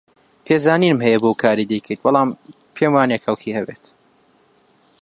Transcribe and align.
پێزانینم 0.45 1.03
هەیە 1.05 1.19
بۆ 1.21 1.27
ئەو 1.29 1.39
کارەی 1.43 1.69
دەیکەیت، 1.71 1.99
بەڵام 2.05 2.29
پێم 2.75 2.91
وانییە 2.95 3.19
کەڵکی 3.25 3.55
هەبێت. 3.57 3.83